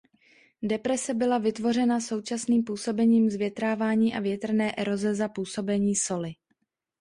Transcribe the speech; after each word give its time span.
Deprese 0.63 1.13
byla 1.13 1.37
vytvořena 1.37 1.99
současným 1.99 2.63
působením 2.63 3.29
zvětrávání 3.29 4.15
a 4.15 4.19
větrné 4.19 4.75
eroze 4.75 5.15
za 5.15 5.29
působení 5.29 5.95
soli. 5.95 6.33